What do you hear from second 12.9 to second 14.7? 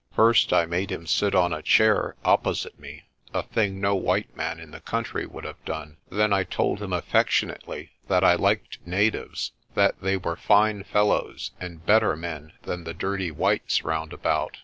dirty whites round about.